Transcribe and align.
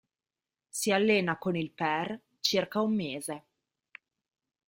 Si 0.71 0.91
allena 0.91 1.37
con 1.37 1.55
il 1.55 1.69
per 1.69 2.19
circa 2.39 2.81
un 2.81 2.95
mese. 2.95 3.43